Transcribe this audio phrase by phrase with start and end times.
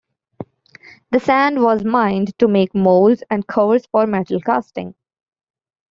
[1.11, 4.95] The sand was mined to make molds and cores for metal casting.